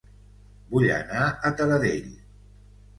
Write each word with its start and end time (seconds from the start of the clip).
Vull 0.71 0.87
anar 0.97 1.29
a 1.51 1.55
Taradell 1.61 2.13